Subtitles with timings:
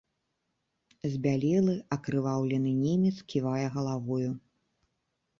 [1.15, 4.31] Збялелы, акрываўлены немец ківае галавою.